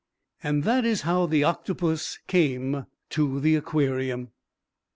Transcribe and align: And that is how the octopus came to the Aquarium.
And 0.41 0.63
that 0.63 0.83
is 0.83 1.01
how 1.01 1.27
the 1.27 1.43
octopus 1.43 2.17
came 2.25 2.87
to 3.11 3.39
the 3.39 3.55
Aquarium. 3.55 4.29